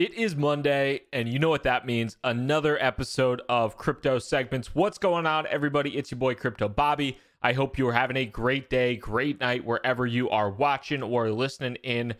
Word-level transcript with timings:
It 0.00 0.14
is 0.14 0.34
Monday, 0.34 1.02
and 1.12 1.28
you 1.28 1.38
know 1.38 1.50
what 1.50 1.62
that 1.62 1.86
means. 1.86 2.16
Another 2.24 2.76
episode 2.82 3.42
of 3.48 3.76
Crypto 3.76 4.18
Segments. 4.18 4.74
What's 4.74 4.98
going 4.98 5.24
on, 5.24 5.46
everybody? 5.46 5.96
It's 5.96 6.10
your 6.10 6.18
boy, 6.18 6.34
Crypto 6.34 6.68
Bobby. 6.68 7.16
I 7.42 7.52
hope 7.52 7.78
you 7.78 7.86
are 7.86 7.92
having 7.92 8.16
a 8.16 8.26
great 8.26 8.68
day, 8.68 8.96
great 8.96 9.38
night, 9.38 9.64
wherever 9.64 10.04
you 10.04 10.28
are 10.30 10.50
watching 10.50 11.00
or 11.00 11.30
listening 11.30 11.76
in 11.84 12.14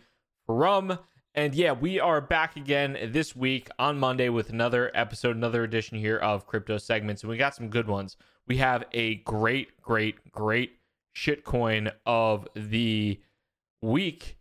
from. 0.45 0.97
And 1.33 1.53
yeah, 1.53 1.73
we 1.73 1.99
are 1.99 2.21
back 2.21 2.55
again 2.55 2.97
this 3.11 3.35
week 3.35 3.67
on 3.77 3.99
Monday 3.99 4.29
with 4.29 4.51
another 4.51 4.89
episode, 4.93 5.35
another 5.35 5.65
edition 5.65 5.97
here 5.97 6.17
of 6.17 6.47
Crypto 6.47 6.77
Segments. 6.77 7.23
And 7.23 7.29
we 7.29 7.35
got 7.35 7.55
some 7.55 7.67
good 7.67 7.89
ones. 7.89 8.15
We 8.47 8.55
have 8.55 8.85
a 8.93 9.15
great, 9.15 9.81
great, 9.81 10.31
great 10.31 10.77
shitcoin 11.13 11.91
of 12.05 12.47
the 12.55 13.19
week 13.81 14.37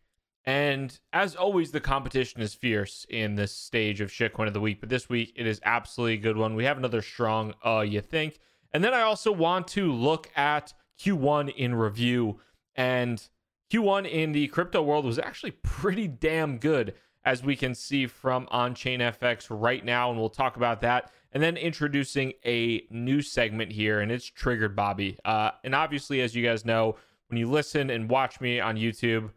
and 0.47 0.99
as 1.13 1.35
always, 1.35 1.71
the 1.71 1.81
competition 1.81 2.43
is 2.43 2.55
fierce 2.55 3.07
in 3.09 3.35
this 3.35 3.53
stage 3.53 4.01
of 4.01 4.11
shitcoin 4.11 4.47
of 4.47 4.53
the 4.53 4.61
week. 4.61 4.79
But 4.81 4.91
this 4.91 5.09
week, 5.09 5.33
it 5.37 5.47
is 5.47 5.61
absolutely 5.65 6.15
a 6.15 6.19
good 6.19 6.37
one. 6.37 6.55
We 6.55 6.65
have 6.65 6.77
another 6.77 7.01
strong, 7.01 7.55
uh, 7.65 7.81
you 7.81 8.03
think. 8.03 8.39
And 8.73 8.85
then 8.85 8.93
I 8.93 9.03
also 9.03 9.33
want 9.33 9.69
to 9.69 9.91
look 9.91 10.31
at 10.37 10.75
Q1 11.01 11.55
in 11.55 11.75
review. 11.75 12.41
And 12.77 13.27
Q1 13.73 14.11
in 14.11 14.33
the 14.33 14.49
crypto 14.49 14.83
world 14.83 15.07
was 15.07 15.19
actually 15.19 15.53
pretty 15.53 16.09
damn 16.09 16.59
good, 16.59 16.95
as 17.25 17.43
we 17.43 17.57
can 17.57 17.75
see 17.75 18.07
from 18.07 18.47
Onchain 18.49 18.99
FX 18.99 19.47
right 19.49 19.83
now. 19.83 20.11
And 20.11 20.21
we'll 20.21 20.29
talk 20.29 20.57
about 20.57 20.83
that. 20.83 21.11
And 21.33 21.43
then 21.43 21.57
introducing 21.57 22.35
a 22.45 22.87
new 22.91 23.23
segment 23.23 23.73
here, 23.73 24.01
and 24.01 24.13
it's 24.13 24.27
Triggered 24.27 24.77
Bobby. 24.77 25.19
Uh, 25.25 25.53
and 25.65 25.75
obviously, 25.75 26.21
as 26.21 26.35
you 26.37 26.45
guys 26.45 26.67
know, 26.67 26.97
when 27.29 27.39
you 27.39 27.51
listen 27.51 27.89
and 27.89 28.11
watch 28.11 28.41
me 28.43 28.61
on 28.61 28.77
YouTube, 28.77 29.31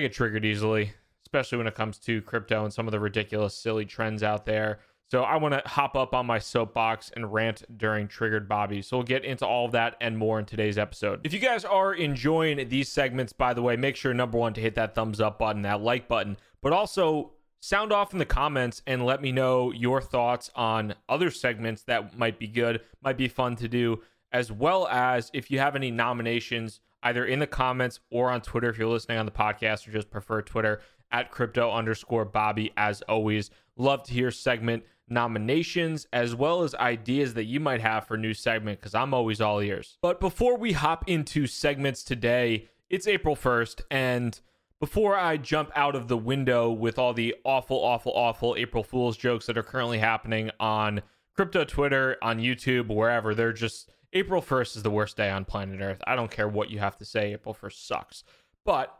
I 0.00 0.04
get 0.04 0.14
triggered 0.14 0.46
easily, 0.46 0.94
especially 1.26 1.58
when 1.58 1.66
it 1.66 1.74
comes 1.74 1.98
to 1.98 2.22
crypto 2.22 2.64
and 2.64 2.72
some 2.72 2.88
of 2.88 2.92
the 2.92 3.00
ridiculous, 3.00 3.54
silly 3.54 3.84
trends 3.84 4.22
out 4.22 4.46
there. 4.46 4.80
So 5.10 5.24
I 5.24 5.36
want 5.36 5.52
to 5.52 5.62
hop 5.68 5.94
up 5.94 6.14
on 6.14 6.24
my 6.24 6.38
soapbox 6.38 7.10
and 7.14 7.30
rant 7.30 7.64
during 7.76 8.08
Triggered 8.08 8.48
Bobby. 8.48 8.80
So 8.80 8.96
we'll 8.96 9.04
get 9.04 9.24
into 9.26 9.44
all 9.44 9.66
of 9.66 9.72
that 9.72 9.96
and 10.00 10.16
more 10.16 10.38
in 10.38 10.46
today's 10.46 10.78
episode. 10.78 11.20
If 11.24 11.34
you 11.34 11.38
guys 11.38 11.66
are 11.66 11.92
enjoying 11.92 12.66
these 12.70 12.88
segments, 12.88 13.34
by 13.34 13.52
the 13.52 13.60
way, 13.60 13.76
make 13.76 13.94
sure 13.94 14.14
number 14.14 14.38
one 14.38 14.54
to 14.54 14.60
hit 14.62 14.74
that 14.76 14.94
thumbs 14.94 15.20
up 15.20 15.38
button, 15.38 15.62
that 15.62 15.82
like 15.82 16.08
button, 16.08 16.38
but 16.62 16.72
also 16.72 17.32
sound 17.58 17.92
off 17.92 18.14
in 18.14 18.18
the 18.18 18.24
comments 18.24 18.80
and 18.86 19.04
let 19.04 19.20
me 19.20 19.32
know 19.32 19.70
your 19.72 20.00
thoughts 20.00 20.50
on 20.54 20.94
other 21.10 21.30
segments 21.30 21.82
that 21.82 22.16
might 22.16 22.38
be 22.38 22.46
good, 22.46 22.80
might 23.02 23.18
be 23.18 23.28
fun 23.28 23.54
to 23.56 23.68
do, 23.68 24.00
as 24.32 24.50
well 24.52 24.86
as 24.88 25.30
if 25.32 25.50
you 25.50 25.58
have 25.58 25.76
any 25.76 25.90
nominations 25.90 26.80
either 27.02 27.24
in 27.24 27.38
the 27.38 27.46
comments 27.46 28.00
or 28.10 28.30
on 28.30 28.40
Twitter 28.40 28.68
if 28.68 28.78
you're 28.78 28.88
listening 28.88 29.18
on 29.18 29.26
the 29.26 29.32
podcast 29.32 29.88
or 29.88 29.92
just 29.92 30.10
prefer 30.10 30.42
Twitter 30.42 30.80
at 31.10 31.30
crypto 31.30 31.70
underscore 31.72 32.24
Bobby. 32.24 32.72
As 32.76 33.02
always, 33.02 33.50
love 33.76 34.02
to 34.04 34.12
hear 34.12 34.30
segment 34.30 34.84
nominations 35.08 36.06
as 36.12 36.34
well 36.34 36.62
as 36.62 36.74
ideas 36.76 37.34
that 37.34 37.44
you 37.44 37.58
might 37.58 37.80
have 37.80 38.06
for 38.06 38.16
new 38.16 38.34
segment 38.34 38.78
because 38.78 38.94
I'm 38.94 39.12
always 39.12 39.40
all 39.40 39.60
ears. 39.60 39.98
But 40.02 40.20
before 40.20 40.56
we 40.56 40.72
hop 40.72 41.08
into 41.08 41.46
segments 41.46 42.04
today, 42.04 42.68
it's 42.88 43.06
April 43.06 43.34
1st 43.34 43.82
and 43.90 44.40
before 44.78 45.16
I 45.16 45.36
jump 45.36 45.70
out 45.76 45.94
of 45.94 46.08
the 46.08 46.16
window 46.16 46.70
with 46.70 46.98
all 46.98 47.12
the 47.12 47.34
awful, 47.44 47.76
awful, 47.76 48.12
awful 48.12 48.54
April 48.56 48.82
Fool's 48.82 49.16
jokes 49.16 49.46
that 49.46 49.58
are 49.58 49.62
currently 49.62 49.98
happening 49.98 50.50
on 50.58 51.02
crypto 51.34 51.64
Twitter, 51.64 52.16
on 52.22 52.38
YouTube, 52.38 52.88
wherever, 52.88 53.34
they're 53.34 53.52
just 53.52 53.90
April 54.12 54.42
1st 54.42 54.76
is 54.76 54.82
the 54.82 54.90
worst 54.90 55.16
day 55.16 55.30
on 55.30 55.44
planet 55.44 55.80
Earth. 55.80 56.02
I 56.06 56.16
don't 56.16 56.30
care 56.30 56.48
what 56.48 56.70
you 56.70 56.78
have 56.80 56.96
to 56.98 57.04
say. 57.04 57.32
April 57.32 57.54
1st 57.54 57.86
sucks. 57.86 58.24
But 58.64 58.94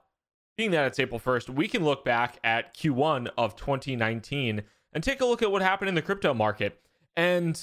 being 0.57 0.71
that 0.71 0.87
it's 0.87 1.01
April 1.01 1.21
1st, 1.21 1.51
we 1.51 1.69
can 1.69 1.85
look 1.85 2.05
back 2.05 2.39
at 2.45 2.77
Q1 2.77 3.31
of 3.37 3.57
2019 3.57 4.63
and 4.93 5.05
take 5.05 5.21
a 5.21 5.27
look 5.27 5.43
at 5.43 5.51
what 5.51 5.63
happened 5.63 5.89
in 5.89 5.95
the 5.95 6.03
crypto 6.03 6.35
market. 6.35 6.81
And 7.17 7.61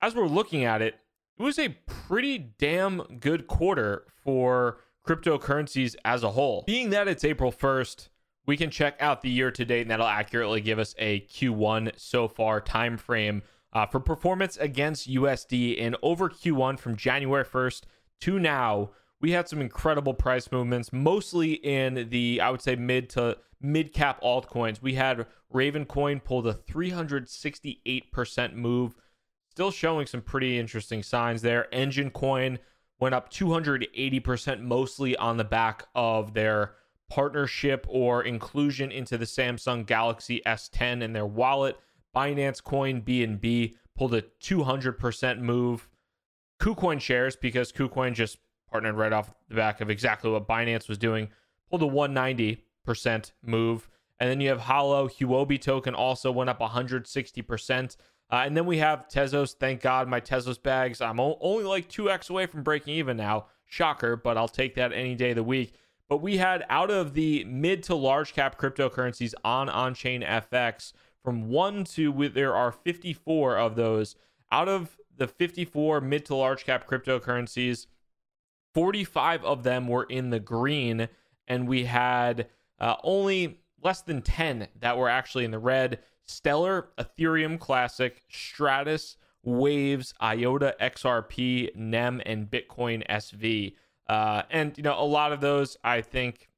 as 0.00 0.14
we're 0.14 0.26
looking 0.26 0.64
at 0.64 0.80
it, 0.80 0.94
it 1.38 1.42
was 1.42 1.58
a 1.58 1.76
pretty 1.86 2.38
damn 2.38 3.18
good 3.20 3.46
quarter 3.46 4.04
for 4.24 4.78
cryptocurrencies 5.06 5.96
as 6.04 6.22
a 6.22 6.30
whole. 6.30 6.64
Being 6.66 6.90
that 6.90 7.08
it's 7.08 7.24
April 7.24 7.52
1st, 7.52 8.08
we 8.46 8.56
can 8.56 8.70
check 8.70 8.96
out 9.00 9.22
the 9.22 9.30
year 9.30 9.50
to 9.50 9.64
date 9.64 9.82
and 9.82 9.90
that'll 9.90 10.06
accurately 10.06 10.60
give 10.60 10.78
us 10.78 10.94
a 10.98 11.20
Q1 11.20 11.92
so 11.96 12.28
far 12.28 12.60
time 12.60 12.96
frame 12.96 13.42
uh, 13.72 13.86
for 13.86 14.00
performance 14.00 14.56
against 14.56 15.08
USD 15.08 15.80
and 15.80 15.96
over 16.02 16.28
Q1 16.28 16.78
from 16.78 16.96
January 16.96 17.44
1st 17.44 17.82
to 18.22 18.38
now. 18.38 18.90
We 19.20 19.32
had 19.32 19.48
some 19.48 19.60
incredible 19.60 20.14
price 20.14 20.50
movements, 20.50 20.92
mostly 20.92 21.52
in 21.52 22.08
the, 22.08 22.40
I 22.40 22.50
would 22.50 22.62
say, 22.62 22.74
mid 22.74 23.10
to 23.10 23.36
mid 23.60 23.92
cap 23.92 24.20
altcoins. 24.22 24.80
We 24.80 24.94
had 24.94 25.26
Ravencoin 25.52 26.24
pulled 26.24 26.46
a 26.46 26.54
368% 26.54 28.54
move, 28.54 28.94
still 29.50 29.70
showing 29.70 30.06
some 30.06 30.22
pretty 30.22 30.58
interesting 30.58 31.02
signs 31.02 31.42
there. 31.42 31.68
Enjin 31.72 32.12
Coin 32.12 32.58
went 32.98 33.14
up 33.14 33.30
280%, 33.30 34.62
mostly 34.62 35.16
on 35.16 35.36
the 35.36 35.44
back 35.44 35.86
of 35.94 36.34
their 36.34 36.74
partnership 37.10 37.86
or 37.88 38.22
inclusion 38.22 38.92
into 38.92 39.18
the 39.18 39.24
Samsung 39.24 39.84
Galaxy 39.84 40.40
S10 40.46 41.02
and 41.02 41.14
their 41.14 41.26
wallet. 41.26 41.76
Binance 42.14 42.62
Coin 42.62 43.02
BNB 43.02 43.74
pulled 43.96 44.14
a 44.14 44.22
200% 44.42 45.40
move. 45.40 45.88
KuCoin 46.60 47.00
shares, 47.00 47.36
because 47.36 47.72
KuCoin 47.72 48.14
just 48.14 48.38
partnered 48.70 48.96
right 48.96 49.12
off 49.12 49.34
the 49.48 49.54
back 49.54 49.80
of 49.80 49.90
exactly 49.90 50.30
what 50.30 50.46
Binance 50.46 50.88
was 50.88 50.98
doing, 50.98 51.28
pulled 51.70 51.82
a 51.82 51.86
190% 51.86 53.32
move. 53.42 53.88
And 54.18 54.28
then 54.28 54.40
you 54.40 54.48
have 54.50 54.60
Holo, 54.60 55.08
Huobi 55.08 55.60
token 55.60 55.94
also 55.94 56.30
went 56.30 56.50
up 56.50 56.60
160%. 56.60 57.96
Uh, 58.30 58.42
and 58.44 58.56
then 58.56 58.66
we 58.66 58.78
have 58.78 59.08
Tezos. 59.08 59.54
Thank 59.54 59.80
God 59.80 60.06
my 60.08 60.20
Tezos 60.20 60.62
bags. 60.62 61.00
I'm 61.00 61.18
only 61.18 61.64
like 61.64 61.88
2x 61.88 62.30
away 62.30 62.46
from 62.46 62.62
breaking 62.62 62.94
even 62.94 63.16
now. 63.16 63.46
Shocker, 63.66 64.16
but 64.16 64.36
I'll 64.36 64.48
take 64.48 64.74
that 64.74 64.92
any 64.92 65.14
day 65.14 65.30
of 65.30 65.36
the 65.36 65.42
week. 65.42 65.74
But 66.08 66.18
we 66.18 66.38
had 66.38 66.64
out 66.68 66.90
of 66.90 67.14
the 67.14 67.44
mid 67.44 67.84
to 67.84 67.94
large 67.94 68.34
cap 68.34 68.58
cryptocurrencies 68.58 69.32
on 69.44 69.68
on 69.68 69.94
chain 69.94 70.22
FX, 70.22 70.92
from 71.22 71.48
one 71.48 71.84
to 71.84 72.10
with 72.10 72.34
there 72.34 72.54
are 72.54 72.72
54 72.72 73.56
of 73.56 73.76
those. 73.76 74.16
Out 74.52 74.68
of 74.68 74.96
the 75.16 75.28
54 75.28 76.00
mid 76.00 76.24
to 76.26 76.34
large 76.34 76.64
cap 76.64 76.88
cryptocurrencies 76.88 77.86
45 78.74 79.44
of 79.44 79.62
them 79.64 79.88
were 79.88 80.04
in 80.04 80.30
the 80.30 80.40
green 80.40 81.08
and 81.46 81.68
we 81.68 81.84
had 81.84 82.48
uh, 82.78 82.96
only 83.02 83.60
less 83.82 84.02
than 84.02 84.22
10 84.22 84.68
that 84.78 84.96
were 84.96 85.08
actually 85.08 85.44
in 85.44 85.50
the 85.50 85.58
red. 85.58 86.00
Stellar 86.24 86.88
ethereum 86.98 87.58
classic 87.58 88.22
stratis 88.32 89.16
waves 89.42 90.12
iota 90.22 90.76
xrp 90.80 91.74
nem 91.74 92.20
and 92.26 92.50
bitcoin 92.50 93.06
sv 93.08 93.74
uh, 94.06 94.42
and 94.50 94.76
you 94.76 94.82
know 94.82 94.94
a 94.98 95.04
lot 95.04 95.32
of 95.32 95.40
those 95.40 95.78
i 95.82 96.02
think 96.02 96.49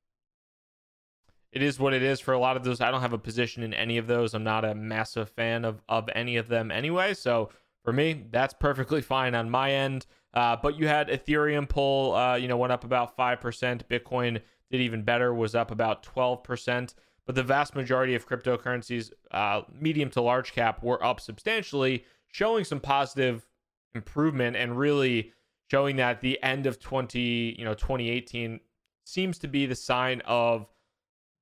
it 1.53 1.63
is 1.63 1.79
what 1.79 1.93
it 1.93 2.03
is 2.03 2.19
for 2.19 2.33
a 2.33 2.39
lot 2.39 2.57
of 2.57 2.65
those. 2.65 2.81
I 2.81 2.91
don't 2.91 3.03
have 3.03 3.13
a 3.13 3.19
position 3.19 3.63
in 3.63 3.75
any 3.75 3.99
of 3.99 4.07
those. 4.07 4.35
I'm 4.35 4.45
not 4.45 4.65
a 4.65 4.75
massive 4.75 5.29
fan 5.31 5.65
of 5.65 5.83
of 5.89 6.09
any 6.15 6.37
of 6.37 6.49
them 6.49 6.71
anyway. 6.71 7.15
So 7.15 7.51
for 7.85 7.93
me, 7.93 8.25
that's 8.31 8.55
perfectly 8.55 9.03
fine 9.03 9.35
on 9.35 9.51
my 9.51 9.73
end. 9.73 10.07
Uh, 10.35 10.57
but 10.57 10.79
you 10.79 10.89
had 10.89 11.09
Ethereum 11.09 11.69
pull, 11.69 12.15
uh, 12.15 12.37
you 12.37 12.49
know, 12.49 12.57
went 12.57 12.73
up 12.73 12.85
about 12.85 13.17
five 13.17 13.41
percent. 13.41 13.89
Bitcoin 13.89 14.41
did 14.71 14.81
even 14.81 15.03
better, 15.03 15.35
was 15.35 15.55
up 15.55 15.71
about 15.71 16.03
twelve 16.03 16.43
percent. 16.43 16.95
But 17.27 17.37
the 17.37 17.43
vast 17.43 17.77
majority 17.77 18.15
of 18.15 18.29
cryptocurrencies, 18.29 19.13
uh, 19.31 19.63
medium 19.73 20.11
to 20.11 20.21
large 20.21 20.53
cap, 20.53 20.83
were 20.83 21.05
up 21.05 21.21
substantially, 21.21 22.05
showing 22.29 22.65
some 22.65 22.81
positive 22.81 23.47
improvement 23.95 24.57
and 24.57 24.77
really 24.77 25.33
showing 25.71 25.97
that 25.97 26.21
the 26.21 26.43
end 26.43 26.67
of 26.67 26.81
20, 26.81 27.57
you 27.59 27.65
know, 27.65 27.75
2018 27.75 28.61
seems 29.05 29.39
to 29.39 29.49
be 29.49 29.67
the 29.67 29.75
sign 29.75 30.21
of 30.27 30.67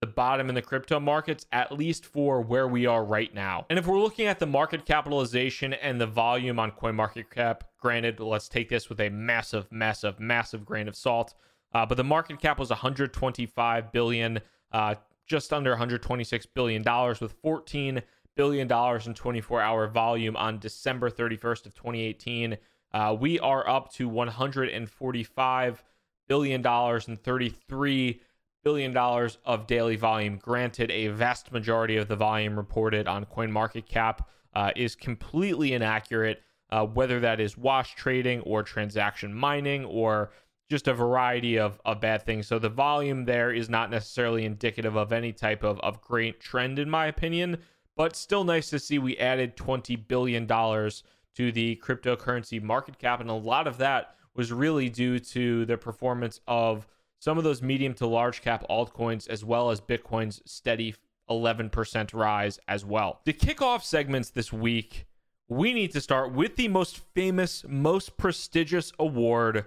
the 0.01 0.07
bottom 0.07 0.49
in 0.49 0.55
the 0.55 0.63
crypto 0.63 0.99
markets, 0.99 1.45
at 1.53 1.73
least 1.73 2.07
for 2.07 2.41
where 2.41 2.67
we 2.67 2.87
are 2.87 3.05
right 3.05 3.35
now. 3.35 3.67
And 3.69 3.79
if 3.79 3.87
we're 3.87 4.01
looking 4.01 4.27
at 4.27 4.39
the 4.39 4.47
market 4.47 4.87
capitalization 4.87 5.75
and 5.75 6.01
the 6.01 6.07
volume 6.07 6.59
on 6.59 6.73
CoinMarketCap, 6.73 7.61
granted, 7.79 8.19
let's 8.19 8.49
take 8.49 8.71
this 8.71 8.89
with 8.89 8.99
a 9.01 9.11
massive, 9.11 9.71
massive, 9.71 10.19
massive 10.19 10.65
grain 10.65 10.89
of 10.89 10.97
salt. 10.97 11.35
Uh, 11.75 11.85
but 11.85 11.97
the 11.97 12.05
market 12.05 12.41
cap 12.41 12.59
was 12.59 12.71
125 12.71 13.93
billion, 13.93 14.41
uh, 14.73 14.95
just 15.27 15.53
under 15.53 15.71
126 15.71 16.47
billion 16.47 16.83
dollars, 16.83 17.21
with 17.21 17.33
14 17.43 18.03
billion 18.37 18.67
dollars 18.67 19.07
in 19.07 19.13
24-hour 19.13 19.87
volume 19.89 20.35
on 20.35 20.59
December 20.59 21.11
31st 21.11 21.67
of 21.67 21.75
2018. 21.75 22.57
Uh, 22.93 23.17
we 23.21 23.39
are 23.41 23.69
up 23.69 23.93
to 23.93 24.09
145 24.09 25.85
billion 26.27 26.63
dollars 26.63 27.07
and 27.07 27.23
33 27.23 28.21
billion 28.63 28.93
dollars 28.93 29.39
of 29.45 29.67
daily 29.67 29.97
volume. 29.97 30.37
Granted, 30.37 30.91
a 30.91 31.09
vast 31.09 31.53
majority 31.53 31.97
of 31.97 32.09
the 32.09 32.17
volume 32.17 32.57
reported 32.57 33.07
on 33.07 33.25
CoinMarketCap 33.27 34.21
uh, 34.55 34.71
is 34.77 34.95
completely 34.95 35.73
inaccurate, 35.73 36.43
uh, 36.71 36.85
whether 36.85 37.21
that 37.21 37.41
is 37.41 37.57
wash 37.57 37.95
trading 37.95 38.41
or 38.41 38.63
transaction 38.63 39.33
mining 39.33 39.85
or 39.85 40.31
just 40.69 40.87
a 40.87 40.95
variety 40.95 41.59
of, 41.59 41.81
of 41.85 42.01
bad 42.01 42.25
things. 42.25 42.47
So 42.47 42.59
the 42.59 42.69
volume 42.69 43.25
there 43.25 43.53
is 43.53 43.69
not 43.69 43.91
necessarily 43.91 44.45
indicative 44.45 44.97
of 44.97 45.13
any 45.13 45.33
type 45.33 45.65
of, 45.65 45.81
of 45.81 46.01
great 46.01 46.41
trend, 46.41 46.79
in 46.79 46.89
my 46.89 47.07
opinion, 47.07 47.59
but 47.97 48.15
still 48.15 48.45
nice 48.45 48.71
to 48.71 48.79
see 48.79 48.99
we 48.99 49.19
added 49.19 49.57
$20 49.57 50.07
billion 50.07 50.47
to 50.47 51.53
the 51.53 51.77
cryptocurrency 51.83 52.63
market 52.63 52.99
cap. 52.99 53.21
And 53.21 53.31
a 53.31 53.35
lot 53.35 53.67
of 53.67 53.79
that 53.79 54.15
was 54.35 54.53
really 54.53 54.89
due 54.89 55.19
to 55.19 55.67
the 55.67 55.77
performance 55.77 56.41
of 56.47 56.87
some 57.21 57.37
of 57.37 57.45
those 57.45 57.63
medium 57.63 57.95
to 57.95 58.07
large 58.07 58.41
cap 58.41 58.65
altcoins, 58.69 59.29
as 59.29 59.45
well 59.45 59.71
as 59.71 59.81
Bitcoin's 59.81 60.41
steady 60.47 60.95
11% 61.29 62.13
rise 62.15 62.59
as 62.67 62.85
well. 62.85 63.21
The 63.25 63.35
kickoff 63.35 63.85
segments 63.85 64.31
this 64.31 64.53
week, 64.53 65.07
we 65.49 65.73
need 65.75 65.93
to 65.93 66.01
start 66.01 66.33
with 66.33 66.57
the 66.57 66.69
most 66.69 66.99
famous, 67.15 67.65
most 67.69 68.17
prestigious 68.17 68.93
award 68.99 69.67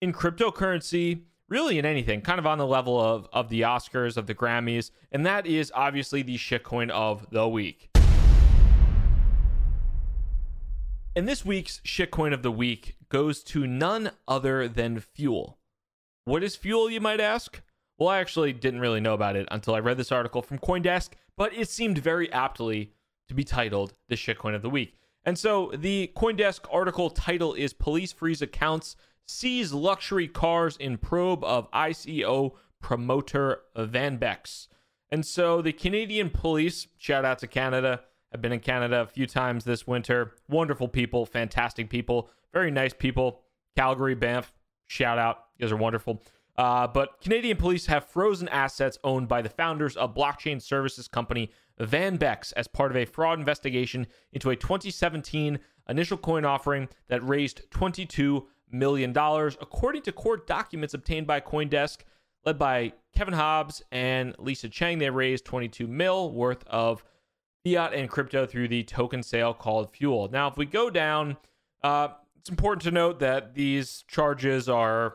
in 0.00 0.12
cryptocurrency, 0.12 1.22
really 1.48 1.78
in 1.78 1.84
anything, 1.84 2.20
kind 2.22 2.38
of 2.38 2.46
on 2.46 2.58
the 2.58 2.66
level 2.66 2.98
of, 2.98 3.28
of 3.32 3.48
the 3.48 3.62
Oscars, 3.62 4.16
of 4.16 4.26
the 4.26 4.34
Grammys, 4.34 4.92
and 5.10 5.26
that 5.26 5.46
is 5.46 5.72
obviously 5.74 6.22
the 6.22 6.38
shitcoin 6.38 6.90
of 6.90 7.26
the 7.30 7.48
week. 7.48 7.90
And 11.14 11.28
this 11.28 11.44
week's 11.44 11.80
shitcoin 11.80 12.32
of 12.32 12.42
the 12.42 12.52
week 12.52 12.96
goes 13.08 13.42
to 13.44 13.66
none 13.66 14.12
other 14.26 14.68
than 14.68 15.00
Fuel. 15.00 15.58
What 16.24 16.44
is 16.44 16.54
Fuel, 16.54 16.88
you 16.88 17.00
might 17.00 17.20
ask? 17.20 17.60
Well, 17.98 18.08
I 18.08 18.20
actually 18.20 18.52
didn't 18.52 18.80
really 18.80 19.00
know 19.00 19.14
about 19.14 19.34
it 19.34 19.48
until 19.50 19.74
I 19.74 19.80
read 19.80 19.96
this 19.96 20.12
article 20.12 20.40
from 20.40 20.58
Coindesk, 20.58 21.10
but 21.36 21.52
it 21.52 21.68
seemed 21.68 21.98
very 21.98 22.32
aptly 22.32 22.92
to 23.28 23.34
be 23.34 23.42
titled 23.42 23.94
the 24.08 24.14
shitcoin 24.14 24.54
of 24.54 24.62
the 24.62 24.70
week. 24.70 24.94
And 25.24 25.36
so 25.36 25.72
the 25.74 26.12
Coindesk 26.16 26.60
article 26.70 27.10
title 27.10 27.54
is 27.54 27.72
Police 27.72 28.12
Freeze 28.12 28.42
Accounts 28.42 28.96
Seize 29.26 29.72
luxury 29.72 30.28
cars 30.28 30.76
in 30.76 30.98
probe 30.98 31.44
of 31.44 31.70
ICO 31.70 32.52
promoter 32.80 33.60
Vanbex. 33.76 34.68
And 35.10 35.24
so 35.24 35.62
the 35.62 35.72
Canadian 35.72 36.30
police, 36.30 36.88
shout 36.98 37.24
out 37.24 37.38
to 37.38 37.46
Canada. 37.46 38.00
I've 38.32 38.42
been 38.42 38.52
in 38.52 38.60
Canada 38.60 39.00
a 39.00 39.06
few 39.06 39.26
times 39.26 39.64
this 39.64 39.86
winter. 39.86 40.34
Wonderful 40.48 40.88
people, 40.88 41.26
fantastic 41.26 41.88
people, 41.88 42.30
very 42.52 42.70
nice 42.70 42.92
people. 42.92 43.42
Calgary, 43.76 44.14
Banff, 44.14 44.52
shout 44.92 45.18
out. 45.18 45.46
You 45.56 45.64
guys 45.64 45.72
are 45.72 45.76
wonderful. 45.76 46.22
Uh, 46.56 46.86
but 46.86 47.20
Canadian 47.22 47.56
police 47.56 47.86
have 47.86 48.04
frozen 48.04 48.48
assets 48.48 48.98
owned 49.02 49.26
by 49.26 49.40
the 49.40 49.48
founders 49.48 49.96
of 49.96 50.14
blockchain 50.14 50.60
services 50.60 51.08
company 51.08 51.50
Vanbex 51.80 52.52
as 52.56 52.68
part 52.68 52.90
of 52.90 52.96
a 52.96 53.06
fraud 53.06 53.38
investigation 53.38 54.06
into 54.32 54.50
a 54.50 54.56
2017 54.56 55.58
initial 55.88 56.18
coin 56.18 56.44
offering 56.44 56.88
that 57.08 57.26
raised 57.26 57.62
22 57.70 58.46
million 58.70 59.12
dollars, 59.12 59.56
according 59.60 60.02
to 60.02 60.12
court 60.12 60.46
documents 60.46 60.94
obtained 60.94 61.26
by 61.26 61.40
CoinDesk, 61.40 62.00
led 62.44 62.58
by 62.58 62.92
Kevin 63.16 63.34
Hobbs 63.34 63.82
and 63.90 64.34
Lisa 64.38 64.68
Cheng. 64.68 64.98
They 64.98 65.10
raised 65.10 65.46
22 65.46 65.86
mil 65.86 66.32
worth 66.32 66.64
of 66.66 67.02
fiat 67.64 67.94
and 67.94 68.10
crypto 68.10 68.44
through 68.44 68.68
the 68.68 68.82
token 68.82 69.22
sale 69.22 69.54
called 69.54 69.94
Fuel. 69.96 70.28
Now, 70.30 70.48
if 70.48 70.56
we 70.58 70.66
go 70.66 70.90
down, 70.90 71.38
uh, 71.82 72.08
it's 72.42 72.50
important 72.50 72.82
to 72.82 72.90
note 72.90 73.20
that 73.20 73.54
these 73.54 74.02
charges 74.08 74.68
are 74.68 75.14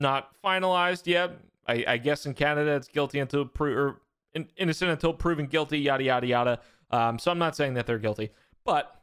not 0.00 0.30
finalized 0.42 1.06
yet. 1.06 1.32
I, 1.68 1.84
I 1.86 1.96
guess 1.98 2.24
in 2.24 2.32
Canada, 2.32 2.70
it's 2.76 2.88
guilty 2.88 3.18
until 3.18 3.44
pro- 3.44 3.74
or 3.74 4.00
in, 4.32 4.48
innocent 4.56 4.90
until 4.90 5.12
proven 5.12 5.48
guilty. 5.48 5.78
Yada 5.80 6.02
yada 6.02 6.26
yada. 6.26 6.60
Um, 6.90 7.18
so 7.18 7.30
I'm 7.30 7.38
not 7.38 7.54
saying 7.54 7.74
that 7.74 7.86
they're 7.86 7.98
guilty, 7.98 8.30
but 8.64 9.02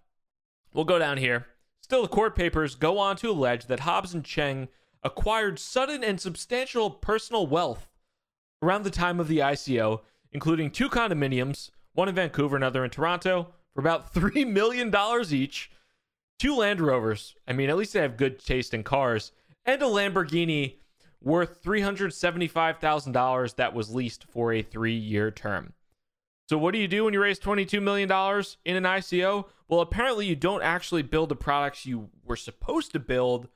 we'll 0.74 0.83
go 0.83 0.98
down 0.98 1.18
here. 1.18 1.45
Still, 1.80 2.01
the 2.01 2.07
court 2.07 2.36
papers 2.36 2.74
go 2.74 2.98
on 2.98 3.16
to 3.18 3.30
allege 3.30 3.68
that 3.68 3.81
Hobbs 3.81 4.16
and 4.16 4.25
Cheng 4.25 4.69
acquired 5.04 5.60
sudden 5.60 6.04
and 6.04 6.19
substantial 6.19 6.89
personal 6.89 7.45
wealth 7.45 7.88
around 8.63 8.81
the 8.81 8.89
time 8.89 9.19
of 9.19 9.27
the 9.27 9.38
ICO, 9.38 10.01
including 10.31 10.71
two 10.71 10.89
condominiums, 10.89 11.69
one 11.94 12.10
in 12.10 12.16
Vancouver, 12.16 12.57
another 12.57 12.83
in 12.83 12.89
Toronto, 12.89 13.54
for 13.75 13.80
about 13.80 14.12
$3 14.16 14.51
million 14.51 14.92
each, 15.31 15.69
two 16.40 16.56
Land 16.56 16.82
Rovers. 16.82 17.36
I 17.48 17.54
mean, 17.54 17.70
at 17.70 17.78
least 17.78 17.94
they 17.94 18.02
have 18.02 18.18
good 18.18 18.44
taste 18.44 18.74
in 18.74 18.84
cars, 18.84 19.32
and 19.66 19.82
a 19.82 19.86
Lamborghini 19.86 20.78
worth 21.22 21.62
$375,000 21.62 23.56
that 23.56 23.74
was 23.74 23.94
leased 23.94 24.24
for 24.24 24.54
a 24.54 24.62
three 24.62 24.96
year 24.96 25.30
term. 25.32 25.74
So, 26.48 26.58
what 26.58 26.74
do 26.74 26.80
you 26.80 26.88
do 26.88 27.04
when 27.06 27.14
you 27.14 27.22
raise 27.22 27.40
$22 27.40 27.82
million 27.82 28.10
in 28.66 28.76
an 28.76 28.84
ICO? 28.84 29.46
Well, 29.68 29.82
apparently, 29.82 30.26
you 30.26 30.36
don't 30.36 30.64
actually 30.64 31.04
build 31.04 31.30
the 31.30 31.36
products 31.36 31.86
you 31.86 32.10
were 32.24 32.36
supposed 32.36 32.92
to 32.94 33.00
build. 33.00 33.50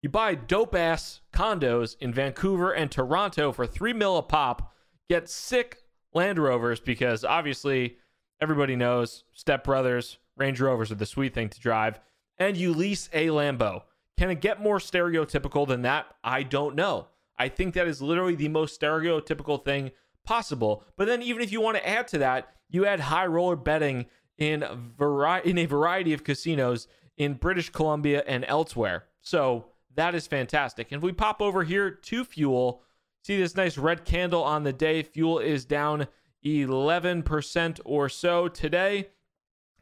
You 0.00 0.08
buy 0.08 0.34
dope 0.34 0.74
ass 0.74 1.20
condos 1.34 1.96
in 2.00 2.14
Vancouver 2.14 2.72
and 2.72 2.90
Toronto 2.90 3.52
for 3.52 3.66
three 3.66 3.92
mil 3.92 4.16
a 4.16 4.22
pop, 4.22 4.72
get 5.10 5.28
sick 5.28 5.82
Land 6.14 6.38
Rovers 6.38 6.80
because 6.80 7.24
obviously 7.24 7.98
everybody 8.40 8.76
knows 8.76 9.24
Step 9.32 9.64
Brothers, 9.64 10.18
Range 10.36 10.60
Rovers 10.60 10.90
are 10.90 10.96
the 10.96 11.06
sweet 11.06 11.34
thing 11.34 11.48
to 11.48 11.60
drive, 11.60 12.00
and 12.38 12.56
you 12.56 12.72
lease 12.72 13.08
a 13.12 13.28
Lambo. 13.28 13.82
Can 14.18 14.30
it 14.30 14.40
get 14.40 14.60
more 14.60 14.78
stereotypical 14.78 15.66
than 15.66 15.82
that? 15.82 16.06
I 16.22 16.42
don't 16.42 16.74
know. 16.74 17.08
I 17.38 17.48
think 17.48 17.74
that 17.74 17.88
is 17.88 18.00
literally 18.00 18.36
the 18.36 18.48
most 18.48 18.80
stereotypical 18.80 19.64
thing 19.64 19.90
possible. 20.24 20.84
But 20.96 21.06
then 21.06 21.22
even 21.22 21.42
if 21.42 21.52
you 21.52 21.60
want 21.60 21.76
to 21.76 21.88
add 21.88 22.08
to 22.08 22.18
that, 22.18 22.48
you 22.68 22.86
add 22.86 23.00
high 23.00 23.26
roller 23.26 23.56
betting 23.56 24.06
in 24.38 24.64
vari- 24.96 25.42
in 25.44 25.58
a 25.58 25.66
variety 25.66 26.12
of 26.12 26.24
casinos 26.24 26.88
in 27.16 27.34
British 27.34 27.70
Columbia 27.70 28.22
and 28.26 28.44
elsewhere. 28.46 29.04
So 29.20 29.66
that 29.94 30.14
is 30.14 30.26
fantastic. 30.26 30.90
And 30.90 30.98
if 30.98 31.04
we 31.04 31.12
pop 31.12 31.40
over 31.40 31.64
here 31.64 31.90
to 31.90 32.24
fuel, 32.24 32.82
see 33.22 33.36
this 33.36 33.56
nice 33.56 33.78
red 33.78 34.04
candle 34.04 34.42
on 34.42 34.64
the 34.64 34.72
day. 34.72 35.02
Fuel 35.02 35.38
is 35.38 35.64
down 35.64 36.08
11% 36.44 37.80
or 37.84 38.08
so 38.08 38.48
today 38.48 39.08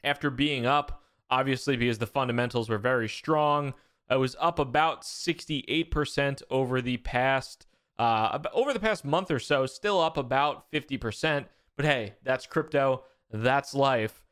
after 0.05 0.31
being 0.31 0.67
up, 0.67 1.03
obviously, 1.31 1.77
because 1.77 1.99
the 1.99 2.07
fundamentals 2.07 2.69
were 2.69 2.79
very 2.79 3.09
strong. 3.09 3.75
It 4.11 4.17
was 4.17 4.37
up 4.41 4.59
about 4.59 5.03
68% 5.03 6.43
over 6.51 6.83
the 6.83 6.99
past 6.99 7.67
uh, 7.99 8.39
over 8.53 8.73
the 8.73 8.81
past 8.81 9.05
month 9.05 9.31
or 9.31 9.39
so, 9.39 9.67
still 9.67 10.01
up 10.01 10.17
about 10.17 10.71
50%. 10.73 11.47
But 11.77 11.87
hey, 11.87 12.15
that's 12.25 12.47
crypto, 12.47 13.05
that's 13.31 13.75
life. 13.75 14.25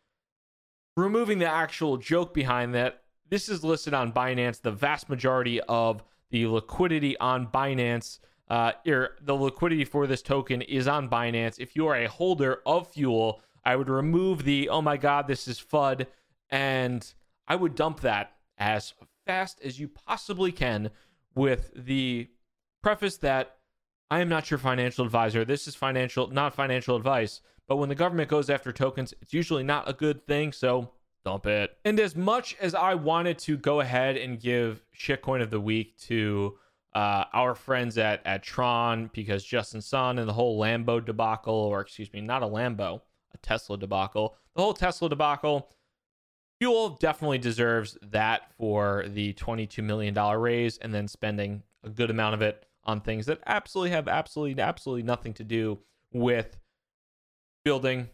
Removing 0.97 1.39
the 1.39 1.47
actual 1.47 1.97
joke 1.97 2.35
behind 2.35 2.75
that, 2.75 3.03
this 3.29 3.49
is 3.49 3.63
listed 3.63 3.95
on 3.95 4.13
Binance. 4.13 4.61
The 4.61 4.73
vast 4.73 5.09
majority 5.09 5.61
of 5.63 6.03
the 6.31 6.47
liquidity 6.47 7.17
on 7.19 7.47
Binance, 7.47 8.19
uh, 8.49 8.73
er, 8.89 9.17
the 9.23 9.37
liquidity 9.37 9.85
for 9.85 10.07
this 10.07 10.23
token 10.23 10.63
is 10.63 10.89
on 10.89 11.09
Binance. 11.09 11.61
If 11.61 11.77
you 11.77 11.87
are 11.87 11.97
a 11.97 12.09
holder 12.09 12.61
of 12.67 12.89
Fuel, 12.93 13.41
I 13.65 13.77
would 13.77 13.89
remove 13.89 14.45
the, 14.45 14.69
oh 14.69 14.83
my 14.83 14.97
God, 14.97 15.27
this 15.27 15.47
is 15.49 15.61
FUD, 15.61 16.07
and 16.51 17.13
I 17.47 17.57
would 17.57 17.75
dump 17.75 18.01
that 18.01 18.33
as 18.59 18.95
fast 19.27 19.61
as 19.63 19.79
you 19.79 19.89
possibly 19.89 20.53
can 20.53 20.91
with 21.35 21.73
the 21.75 22.29
preface 22.83 23.17
that 23.19 23.57
I 24.11 24.21
am 24.21 24.29
not 24.29 24.51
your 24.51 24.59
financial 24.59 25.05
advisor. 25.05 25.45
This 25.45 25.69
is 25.69 25.75
financial, 25.75 26.29
not 26.29 26.55
financial 26.55 26.97
advice. 26.97 27.41
But 27.69 27.77
when 27.77 27.89
the 27.89 27.95
government 27.95 28.29
goes 28.29 28.51
after 28.51 28.73
tokens, 28.73 29.15
it's 29.23 29.33
usually 29.33 29.63
not 29.63 29.89
a 29.89 29.93
good 29.93 30.27
thing. 30.27 30.53
So 30.53 30.91
dump 31.25 31.47
it. 31.47 31.77
And 31.85 32.01
as 32.01 32.17
much 32.17 32.57
as 32.61 32.75
I 32.75 32.95
wanted 32.95 33.39
to 33.41 33.57
go 33.57 33.81
ahead 33.81 34.17
and 34.17 34.41
give 34.41 34.83
shitcoin 34.99 35.41
of 35.43 35.51
the 35.51 35.61
week 35.61 35.97
to 36.01 36.59
uh, 36.95 37.25
our 37.33 37.55
friends 37.55 37.99
at 37.99 38.21
at 38.27 38.43
Tron 38.43 39.11
because 39.13 39.45
Justin 39.45 39.81
Sun 39.81 40.19
and 40.19 40.29
the 40.29 40.33
whole 40.33 40.61
Lambo 40.61 41.05
debacle, 41.05 41.55
or 41.55 41.81
excuse 41.81 42.13
me, 42.13 42.21
not 42.21 42.43
a 42.43 42.47
Lambo, 42.47 43.03
a 43.35 43.39
Tesla 43.39 43.79
debacle, 43.79 44.37
the 44.55 44.63
whole 44.63 44.75
Tesla 44.75 45.09
debacle. 45.09 45.71
Fuel 46.61 46.91
definitely 47.01 47.39
deserves 47.39 47.97
that 48.03 48.53
for 48.59 49.07
the 49.09 49.33
$22 49.33 49.83
million 49.83 50.15
raise 50.15 50.77
and 50.77 50.93
then 50.93 51.09
spending 51.09 51.63
a 51.83 51.89
good 51.89 52.11
amount 52.11 52.35
of 52.35 52.43
it 52.43 52.67
on 52.85 53.01
things 53.01 53.27
that 53.27 53.41
absolutely 53.47 53.91
have 53.91 54.09
absolutely 54.09 54.63
absolutely 54.63 55.03
nothing 55.03 55.33
to 55.35 55.45
do 55.45 55.79
with 56.13 56.59
building 57.65 58.09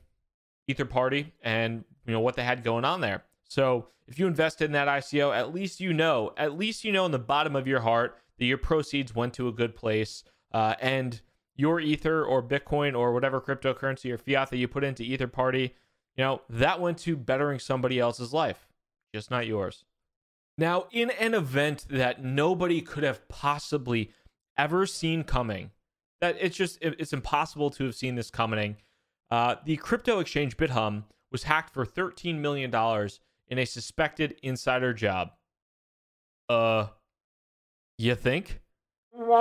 Etherparty 0.70 1.30
and 1.42 1.85
you 2.06 2.12
know 2.12 2.20
what 2.20 2.35
they 2.35 2.42
had 2.42 2.64
going 2.64 2.85
on 2.85 3.00
there 3.00 3.25
so 3.49 3.87
if 4.08 4.18
you 4.18 4.26
invested 4.26 4.64
in 4.64 4.73
that 4.73 4.88
ico 4.88 5.35
at 5.35 5.54
least 5.54 5.80
you 5.80 5.92
know 5.92 6.32
at 6.37 6.58
least 6.58 6.85
you 6.85 6.90
know 6.90 7.06
in 7.06 7.12
the 7.12 7.18
bottom 7.18 7.54
of 7.54 7.68
your 7.68 7.80
heart 7.80 8.18
that 8.38 8.44
your 8.44 8.58
proceeds 8.58 9.14
went 9.14 9.32
to 9.35 9.49
a 9.49 9.52
good 9.52 9.76
place 9.76 10.25
uh, 10.52 10.75
and 10.80 11.20
your 11.56 11.80
ether 11.80 12.25
or 12.25 12.42
bitcoin 12.42 12.96
or 12.96 13.12
whatever 13.12 13.40
cryptocurrency 13.40 14.12
or 14.12 14.18
fiat 14.18 14.50
that 14.50 14.58
you 14.58 14.68
put 14.68 14.84
into 14.84 15.02
Etherparty 15.02 15.70
you 16.16 16.25
know 16.25 16.42
that 16.48 16.80
went 16.80 16.98
to 16.98 17.16
bettering 17.16 17.58
somebody 17.58 17.98
else's 17.98 18.32
life 18.32 18.68
just 19.14 19.30
not 19.30 19.46
yours 19.46 19.84
now 20.58 20.86
in 20.90 21.10
an 21.10 21.34
event 21.34 21.86
that 21.90 22.25
nobody 22.25 22.80
could 22.80 23.04
have 23.04 23.26
possibly 23.28 24.10
ever 24.56 24.86
seen 24.86 25.22
coming. 25.22 25.70
That 26.20 26.36
it's 26.40 26.56
just 26.56 26.78
it's 26.80 27.12
impossible 27.12 27.70
to 27.70 27.84
have 27.84 27.94
seen 27.94 28.14
this 28.14 28.30
coming. 28.30 28.76
Uh, 29.30 29.56
the 29.64 29.76
crypto 29.76 30.18
exchange 30.18 30.56
Bithumb 30.56 31.04
was 31.30 31.42
hacked 31.42 31.75
for 31.75 31.84
13 31.84 32.40
million 32.40 32.70
dollars 32.70 33.20
in 33.48 33.58
a 33.58 33.66
suspected 33.66 34.36
insider 34.42 34.94
job. 34.94 35.32
Uh, 36.48 36.86
you 37.98 38.14
think? 38.14 38.60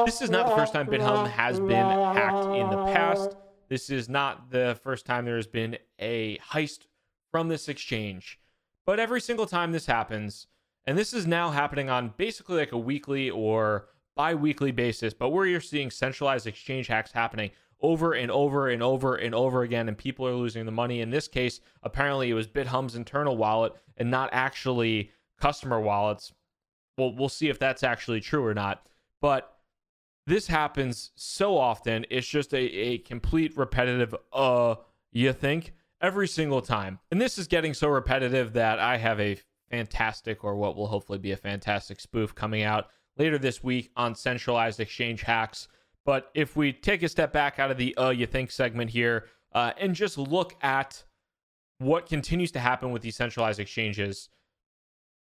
This 0.06 0.22
is 0.22 0.30
not 0.30 0.48
the 0.48 0.56
first 0.56 0.74
time 0.74 0.88
Bithumb 0.88 1.30
has 1.30 1.60
been 1.60 1.86
hacked 1.86 2.46
in 2.46 2.70
the 2.70 2.86
past. 2.94 3.36
This 3.68 3.90
is 3.90 4.08
not 4.08 4.50
the 4.50 4.80
first 4.82 5.06
time 5.06 5.26
there 5.26 5.36
has 5.36 5.48
been 5.48 5.78
a 6.00 6.38
heist 6.38 6.88
from 7.32 7.50
this 7.50 7.68
exchange. 7.68 8.40
But 8.86 9.00
every 9.00 9.20
single 9.20 9.48
time 9.48 9.72
this 9.72 9.86
happens, 9.86 10.48
and 10.86 10.98
this 10.98 11.14
is 11.14 11.28
now 11.28 11.50
happening 11.50 11.90
on 11.90 12.14
basically 12.16 12.58
like 12.58 12.72
a 12.72 12.78
weekly 12.78 13.30
or 13.30 13.88
bi 14.16 14.34
weekly 14.34 14.72
basis, 14.72 15.14
but 15.14 15.30
where 15.30 15.46
you're 15.46 15.60
seeing 15.60 15.92
centralized 15.92 16.48
exchange 16.48 16.88
hacks 16.88 17.12
happening 17.12 17.52
over 17.82 18.14
and 18.14 18.32
over 18.32 18.70
and 18.70 18.82
over 18.82 19.16
and 19.16 19.36
over 19.36 19.64
again, 19.64 19.90
and 19.90 19.98
people 19.98 20.26
are 20.26 20.36
losing 20.36 20.66
the 20.66 20.72
money. 20.72 21.02
In 21.02 21.10
this 21.10 21.28
case, 21.28 21.60
apparently 21.84 22.30
it 22.30 22.34
was 22.34 22.48
Bithumb's 22.48 22.96
internal 22.96 23.36
wallet 23.36 23.74
and 23.98 24.10
not 24.10 24.30
actually 24.32 25.12
customer 25.40 25.82
wallets. 25.82 26.32
Well, 26.98 27.14
we'll 27.14 27.28
see 27.28 27.50
if 27.50 27.60
that's 27.60 27.84
actually 27.84 28.22
true 28.22 28.46
or 28.46 28.54
not. 28.54 28.88
But 29.20 29.55
this 30.28 30.48
happens 30.48 31.12
so 31.16 31.58
often. 31.58 32.06
It's 32.10 32.28
just 32.28 32.54
a, 32.54 32.58
a 32.58 32.98
complete 33.00 33.56
repetitive, 33.58 34.16
uh, 34.34 34.76
you 35.12 35.34
think, 35.34 35.74
every 36.02 36.28
single 36.28 36.62
time. 36.62 37.00
And 37.12 37.22
this 37.22 37.38
is 37.38 37.48
getting 37.48 37.74
so 37.74 37.88
repetitive 37.88 38.54
that 38.54 38.80
I 38.80 38.98
have 38.98 39.20
a 39.20 39.38
fantastic, 39.70 40.44
or 40.44 40.56
what 40.56 40.76
will 40.76 40.88
hopefully 40.88 41.20
be 41.20 41.32
a 41.32 41.38
fantastic 41.38 42.00
spoof 42.00 42.34
coming 42.34 42.64
out 42.64 42.88
later 43.18 43.38
this 43.38 43.64
week 43.64 43.92
on 43.96 44.16
centralized 44.16 44.80
exchange 44.80 45.22
hacks. 45.22 45.68
But 46.06 46.30
if 46.36 46.56
we 46.56 46.74
take 46.74 47.04
a 47.04 47.10
step 47.10 47.34
back 47.34 47.60
out 47.60 47.72
of 47.72 47.78
the 47.78 47.96
uh 47.98 48.10
you 48.10 48.28
think 48.28 48.52
segment 48.52 48.92
here 48.92 49.26
uh, 49.54 49.72
and 49.80 49.96
just 49.96 50.18
look 50.18 50.56
at 50.62 51.04
what 51.80 52.08
continues 52.08 52.52
to 52.52 52.60
happen 52.60 52.92
with 52.92 53.02
these 53.02 53.16
centralized 53.16 53.60
exchanges, 53.60 54.30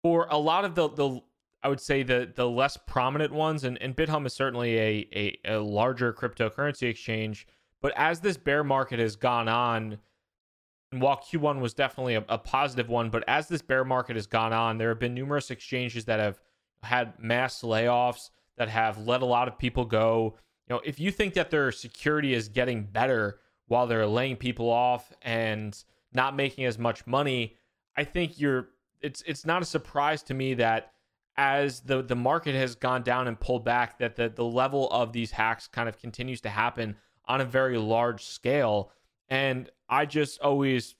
for 0.02 0.26
a 0.30 0.38
lot 0.38 0.64
of 0.64 0.74
the 0.74 0.88
the 0.90 1.20
I 1.66 1.68
would 1.68 1.80
say 1.80 2.04
the 2.04 2.30
the 2.32 2.48
less 2.48 2.76
prominent 2.76 3.32
ones, 3.32 3.64
and, 3.64 3.76
and 3.82 3.96
Bithumb 3.96 4.24
is 4.24 4.32
certainly 4.34 4.78
a, 4.78 5.08
a, 5.12 5.38
a 5.56 5.58
larger 5.58 6.12
cryptocurrency 6.12 6.88
exchange. 6.88 7.44
But 7.82 7.92
as 7.96 8.20
this 8.20 8.36
bear 8.36 8.62
market 8.62 9.00
has 9.00 9.16
gone 9.16 9.48
on, 9.48 9.98
and 10.92 11.02
while 11.02 11.16
Q1 11.16 11.58
was 11.58 11.74
definitely 11.74 12.14
a, 12.14 12.24
a, 12.28 12.38
positive 12.38 12.88
one, 12.88 13.10
but 13.10 13.24
as 13.26 13.48
this 13.48 13.62
bear 13.62 13.84
market 13.84 14.14
has 14.14 14.28
gone 14.28 14.52
on, 14.52 14.78
there 14.78 14.90
have 14.90 15.00
been 15.00 15.12
numerous 15.12 15.50
exchanges 15.50 16.04
that 16.04 16.20
have 16.20 16.40
had 16.84 17.18
mass 17.18 17.62
layoffs, 17.62 18.30
that 18.58 18.68
have 18.68 18.98
let 18.98 19.20
a 19.20 19.26
lot 19.26 19.48
of 19.48 19.58
people 19.58 19.84
go. 19.84 20.36
You 20.68 20.76
know, 20.76 20.82
if 20.84 21.00
you 21.00 21.10
think 21.10 21.34
that 21.34 21.50
their 21.50 21.72
security 21.72 22.32
is 22.32 22.48
getting 22.48 22.84
better 22.84 23.40
while 23.66 23.88
they're 23.88 24.06
laying 24.06 24.36
people 24.36 24.70
off 24.70 25.12
and 25.20 25.76
not 26.12 26.36
making 26.36 26.64
as 26.64 26.78
much 26.78 27.08
money, 27.08 27.56
I 27.96 28.04
think 28.04 28.38
you're 28.38 28.68
it's 29.00 29.24
it's 29.26 29.44
not 29.44 29.62
a 29.62 29.64
surprise 29.66 30.22
to 30.22 30.34
me 30.34 30.54
that 30.54 30.92
as 31.36 31.80
the 31.80 32.02
the 32.02 32.16
market 32.16 32.54
has 32.54 32.74
gone 32.74 33.02
down 33.02 33.28
and 33.28 33.38
pulled 33.38 33.64
back 33.64 33.98
that 33.98 34.16
the 34.16 34.28
the 34.28 34.44
level 34.44 34.88
of 34.90 35.12
these 35.12 35.32
hacks 35.32 35.66
kind 35.66 35.88
of 35.88 35.98
continues 35.98 36.40
to 36.40 36.48
happen 36.48 36.96
on 37.26 37.40
a 37.40 37.44
very 37.44 37.76
large 37.76 38.24
scale 38.24 38.90
and 39.28 39.70
I 39.88 40.06
just 40.06 40.40
always 40.40 40.94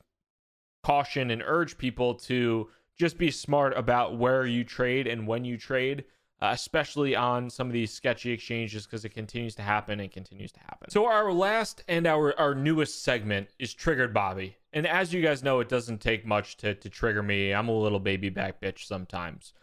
caution 0.82 1.30
and 1.30 1.42
urge 1.44 1.78
people 1.78 2.14
to 2.14 2.68
just 2.96 3.18
be 3.18 3.30
smart 3.30 3.76
about 3.76 4.16
where 4.16 4.46
you 4.46 4.64
trade 4.64 5.06
and 5.06 5.26
when 5.26 5.44
you 5.44 5.56
trade 5.56 6.04
uh, 6.40 6.50
especially 6.52 7.16
on 7.16 7.48
some 7.48 7.66
of 7.66 7.72
these 7.72 7.92
sketchy 7.92 8.30
exchanges 8.30 8.84
because 8.84 9.04
it 9.04 9.10
continues 9.10 9.54
to 9.54 9.62
happen 9.62 10.00
and 10.00 10.10
continues 10.10 10.52
to 10.52 10.60
happen. 10.60 10.90
So 10.90 11.06
our 11.06 11.32
last 11.32 11.82
and 11.88 12.06
our 12.06 12.38
our 12.38 12.54
newest 12.54 13.02
segment 13.02 13.48
is 13.58 13.72
triggered 13.72 14.12
Bobby. 14.12 14.56
And 14.72 14.86
as 14.86 15.14
you 15.14 15.22
guys 15.22 15.42
know, 15.42 15.60
it 15.60 15.68
doesn't 15.68 16.00
take 16.00 16.26
much 16.26 16.58
to 16.58 16.74
to 16.74 16.90
trigger 16.90 17.22
me. 17.22 17.54
I'm 17.54 17.68
a 17.68 17.78
little 17.78 18.00
baby 18.00 18.28
back 18.28 18.60
bitch 18.60 18.86
sometimes. 18.86 19.54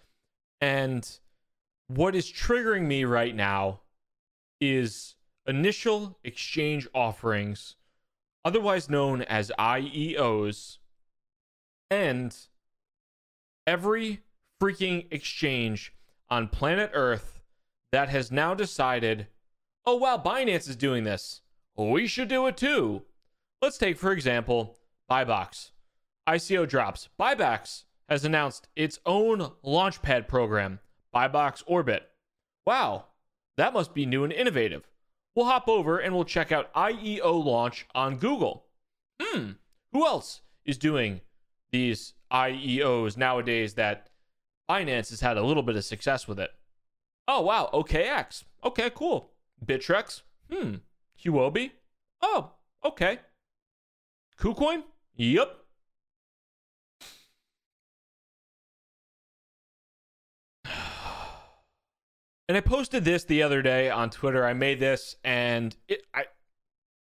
And 0.64 1.20
what 1.88 2.16
is 2.16 2.32
triggering 2.32 2.84
me 2.84 3.04
right 3.04 3.36
now 3.36 3.82
is 4.62 5.16
initial 5.46 6.18
exchange 6.24 6.88
offerings, 6.96 7.76
otherwise 8.46 8.90
known 8.90 9.24
as 9.24 9.52
IEOs, 9.60 10.78
and 11.92 12.34
every 13.68 14.22
freaking 14.62 15.06
exchange 15.12 15.94
on 16.30 16.48
planet 16.48 16.92
Earth 16.94 17.42
that 17.92 18.08
has 18.08 18.32
now 18.32 18.54
decided, 18.54 19.28
oh, 19.86 19.98
wow, 19.98 20.18
Binance 20.18 20.70
is 20.70 20.78
doing 20.78 21.04
this. 21.04 21.42
We 21.76 22.08
should 22.08 22.30
do 22.30 22.48
it 22.48 22.56
too. 22.56 23.02
Let's 23.62 23.78
take, 23.78 23.98
for 23.98 24.14
example, 24.14 24.78
Bibox. 25.12 25.72
ICO 26.26 26.66
drops. 26.66 27.10
Bibox 27.20 27.84
has 28.10 28.26
announced 28.26 28.68
its 28.76 29.00
own 29.06 29.52
launchpad 29.66 30.28
program, 30.28 30.80
Bibox 31.14 31.64
Orbit. 31.66 32.10
Wow, 32.66 33.06
that 33.58 33.74
must 33.74 33.94
be 33.94 34.06
new 34.06 34.24
and 34.24 34.34
innovative. 34.34 34.88
We'll 35.36 35.46
hop 35.48 35.68
over 35.68 35.98
and 35.98 36.14
we'll 36.14 36.26
check 36.26 36.52
out 36.52 36.74
IEO 36.74 37.44
launch 37.44 37.86
on 37.96 38.18
Google. 38.18 38.66
Hmm, 39.22 39.52
who 39.92 40.06
else 40.06 40.42
is 40.66 40.78
doing 40.78 41.22
these 41.72 42.14
IEOs 42.32 43.18
nowadays 43.18 43.74
that 43.76 44.10
Binance 44.70 45.10
has 45.10 45.22
had 45.22 45.38
a 45.38 45.44
little 45.44 45.64
bit 45.64 45.76
of 45.76 45.84
success 45.84 46.28
with 46.28 46.40
it. 46.40 46.52
Oh, 47.28 47.42
wow. 47.42 47.70
OKX. 47.74 48.44
Okay, 48.64 48.90
cool. 48.94 49.32
Bittrex. 49.66 50.22
Hmm. 50.52 50.76
Huobi. 51.24 51.72
Oh, 52.22 52.52
okay. 52.84 53.20
KuCoin. 54.38 54.84
Yep. 55.16 55.58
And 62.48 62.58
I 62.58 62.62
posted 62.62 63.06
this 63.06 63.24
the 63.24 63.42
other 63.44 63.62
day 63.62 63.90
on 63.90 64.10
Twitter. 64.10 64.46
I 64.46 64.54
made 64.54 64.80
this, 64.80 65.16
and 65.24 65.76
it, 65.88 66.02
I, 66.14 66.26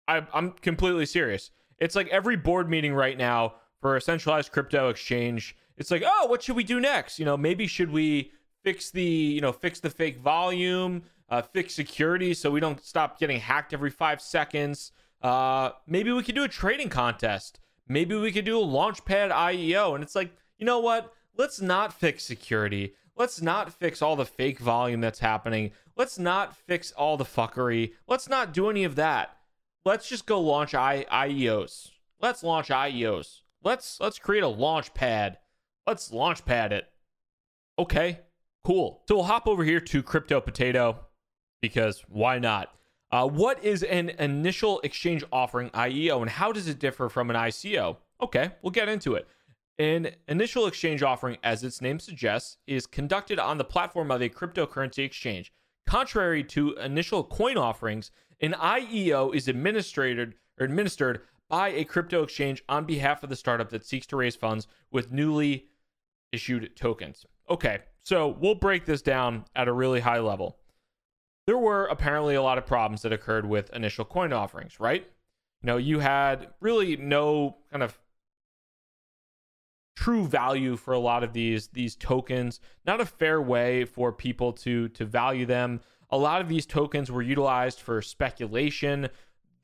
I, 0.08 0.26
I'm 0.34 0.52
completely 0.52 1.06
serious. 1.06 1.50
It's 1.78 1.94
like 1.94 2.08
every 2.08 2.36
board 2.36 2.68
meeting 2.68 2.92
right 2.94 3.16
now 3.16 3.54
for 3.80 3.96
a 3.96 4.00
centralized 4.00 4.50
crypto 4.50 4.88
exchange 4.88 5.56
it's 5.78 5.92
like, 5.92 6.02
oh, 6.04 6.26
what 6.26 6.42
should 6.42 6.56
we 6.56 6.64
do 6.64 6.80
next? 6.80 7.18
You 7.18 7.24
know, 7.24 7.36
maybe 7.36 7.66
should 7.66 7.90
we 7.90 8.32
fix 8.64 8.90
the, 8.90 9.02
you 9.02 9.40
know, 9.40 9.52
fix 9.52 9.80
the 9.80 9.88
fake 9.88 10.18
volume, 10.18 11.02
uh, 11.30 11.40
fix 11.40 11.74
security 11.74 12.34
so 12.34 12.50
we 12.50 12.60
don't 12.60 12.84
stop 12.84 13.18
getting 13.18 13.38
hacked 13.38 13.72
every 13.72 13.90
five 13.90 14.20
seconds. 14.20 14.92
Uh, 15.22 15.70
maybe 15.86 16.10
we 16.10 16.22
could 16.22 16.34
do 16.34 16.44
a 16.44 16.48
trading 16.48 16.88
contest. 16.88 17.60
Maybe 17.86 18.16
we 18.16 18.32
could 18.32 18.44
do 18.44 18.60
a 18.60 18.66
launchpad 18.66 19.30
IEO. 19.30 19.94
And 19.94 20.02
it's 20.02 20.16
like, 20.16 20.32
you 20.58 20.66
know 20.66 20.80
what? 20.80 21.12
Let's 21.36 21.60
not 21.60 21.92
fix 21.92 22.24
security. 22.24 22.94
Let's 23.18 23.42
not 23.42 23.72
fix 23.72 24.00
all 24.00 24.16
the 24.16 24.24
fake 24.24 24.60
volume 24.60 25.02
that's 25.02 25.18
happening. 25.18 25.72
Let's 25.96 26.18
not 26.18 26.56
fix 26.56 26.92
all 26.92 27.18
the 27.18 27.24
fuckery. 27.24 27.92
Let's 28.06 28.28
not 28.28 28.54
do 28.54 28.70
any 28.70 28.84
of 28.84 28.94
that. 28.94 29.36
Let's 29.84 30.08
just 30.08 30.24
go 30.24 30.40
launch 30.40 30.74
I- 30.74 31.04
IEOs. 31.10 31.90
Let's 32.20 32.42
launch 32.42 32.68
IEOs. 32.68 33.42
Let's 33.62 33.98
let's 34.00 34.18
create 34.18 34.44
a 34.44 34.48
launch 34.48 34.94
pad 34.94 35.38
Let's 35.88 36.12
launch 36.12 36.44
pad 36.44 36.74
it. 36.74 36.86
Okay, 37.78 38.20
cool. 38.62 39.02
So 39.08 39.14
we'll 39.14 39.24
hop 39.24 39.46
over 39.46 39.64
here 39.64 39.80
to 39.80 40.02
Crypto 40.02 40.38
Potato 40.38 40.98
because 41.62 42.04
why 42.10 42.38
not? 42.38 42.68
Uh, 43.10 43.26
what 43.26 43.64
is 43.64 43.82
an 43.84 44.10
initial 44.10 44.80
exchange 44.80 45.24
offering 45.32 45.70
IEO 45.70 46.20
and 46.20 46.28
how 46.28 46.52
does 46.52 46.68
it 46.68 46.78
differ 46.78 47.08
from 47.08 47.30
an 47.30 47.36
ICO? 47.36 47.96
Okay, 48.20 48.50
we'll 48.60 48.70
get 48.70 48.90
into 48.90 49.14
it. 49.14 49.26
An 49.78 50.10
initial 50.26 50.66
exchange 50.66 51.04
offering, 51.04 51.38
as 51.44 51.62
its 51.62 51.80
name 51.80 52.00
suggests, 52.00 52.56
is 52.66 52.86
conducted 52.86 53.38
on 53.38 53.58
the 53.58 53.64
platform 53.64 54.10
of 54.10 54.20
a 54.20 54.28
cryptocurrency 54.28 55.04
exchange. 55.04 55.52
Contrary 55.86 56.42
to 56.44 56.74
initial 56.74 57.22
coin 57.22 57.56
offerings, 57.56 58.10
an 58.40 58.54
IEO 58.54 59.34
is 59.34 59.46
administered 59.46 60.34
or 60.58 60.64
administered 60.64 61.20
by 61.48 61.68
a 61.68 61.84
crypto 61.84 62.24
exchange 62.24 62.62
on 62.68 62.84
behalf 62.84 63.22
of 63.22 63.30
the 63.30 63.36
startup 63.36 63.70
that 63.70 63.86
seeks 63.86 64.06
to 64.08 64.16
raise 64.16 64.36
funds 64.36 64.66
with 64.90 65.12
newly 65.12 65.68
issued 66.32 66.76
tokens. 66.76 67.24
Okay, 67.48 67.78
so 68.02 68.28
we'll 68.40 68.54
break 68.56 68.84
this 68.84 69.00
down 69.00 69.44
at 69.54 69.68
a 69.68 69.72
really 69.72 70.00
high 70.00 70.18
level. 70.18 70.58
There 71.46 71.56
were 71.56 71.86
apparently 71.86 72.34
a 72.34 72.42
lot 72.42 72.58
of 72.58 72.66
problems 72.66 73.02
that 73.02 73.12
occurred 73.12 73.46
with 73.46 73.70
initial 73.70 74.04
coin 74.04 74.32
offerings, 74.32 74.78
right? 74.80 75.06
You 75.62 75.66
know, 75.66 75.76
you 75.78 76.00
had 76.00 76.48
really 76.60 76.96
no 76.96 77.56
kind 77.70 77.82
of 77.82 77.98
true 79.98 80.24
value 80.24 80.76
for 80.76 80.94
a 80.94 80.98
lot 80.98 81.24
of 81.24 81.32
these 81.32 81.68
these 81.68 81.96
tokens, 81.96 82.60
not 82.86 83.00
a 83.00 83.06
fair 83.06 83.42
way 83.42 83.84
for 83.84 84.12
people 84.12 84.52
to 84.52 84.88
to 84.90 85.04
value 85.04 85.44
them. 85.44 85.80
A 86.10 86.16
lot 86.16 86.40
of 86.40 86.48
these 86.48 86.66
tokens 86.66 87.10
were 87.10 87.20
utilized 87.20 87.80
for 87.80 88.00
speculation. 88.00 89.08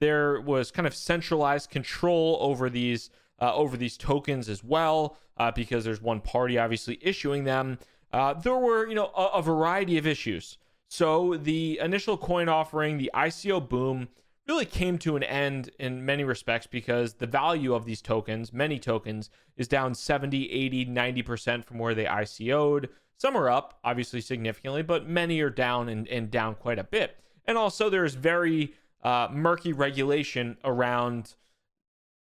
There 0.01 0.41
was 0.41 0.73
kind 0.73 0.89
of 0.89 0.95
centralized 0.95 1.71
control 1.71 2.37
over 2.41 2.69
these 2.69 3.11
uh, 3.41 3.55
over 3.55 3.77
these 3.77 3.97
tokens 3.97 4.49
as 4.49 4.65
well, 4.65 5.17
uh, 5.37 5.53
because 5.53 5.85
there's 5.85 6.03
one 6.03 6.21
party 6.21 6.59
obviously 6.59 6.99
issuing 7.01 7.45
them. 7.45 7.79
Uh, 8.13 8.35
there 8.35 8.57
were, 8.57 8.89
you 8.89 8.95
know, 8.95 9.11
a, 9.17 9.39
a, 9.39 9.43
variety 9.43 9.99
of 9.99 10.07
issues. 10.07 10.57
So 10.87 11.37
the 11.37 11.81
initial 11.83 12.17
coin 12.17 12.49
offering, 12.49 12.97
the 12.97 13.11
ICO 13.13 13.69
boom, 13.69 14.09
really 14.47 14.67
came 14.67 14.99
to 14.99 15.17
an 15.17 15.23
end 15.23 15.71
in 15.79 16.05
many 16.05 16.25
respects 16.25 16.67
because 16.67 17.15
the 17.15 17.27
value 17.27 17.75
of 17.75 17.85
these 17.85 18.03
tokens, 18.03 18.53
many 18.53 18.79
tokens, 18.79 19.31
is 19.57 19.69
down 19.69 19.95
70, 19.95 20.51
80, 20.51 20.87
90% 20.87 21.65
from 21.65 21.79
where 21.79 21.95
they 21.95 22.05
ICO'd. 22.05 22.89
Some 23.17 23.37
are 23.37 23.49
up, 23.49 23.79
obviously 23.85 24.21
significantly, 24.21 24.83
but 24.83 25.09
many 25.09 25.41
are 25.41 25.51
down 25.51 25.89
and, 25.89 26.07
and 26.09 26.31
down 26.31 26.57
quite 26.57 26.79
a 26.79 26.85
bit. 26.85 27.17
And 27.47 27.57
also, 27.57 27.89
there's 27.89 28.15
very 28.15 28.75
uh, 29.03 29.29
murky 29.31 29.73
regulation 29.73 30.57
around 30.65 31.35